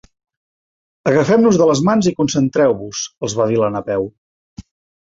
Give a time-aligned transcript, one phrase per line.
[1.11, 4.15] Agafem-nos de les mans i concentreu-vos —els va dir la Napeu—.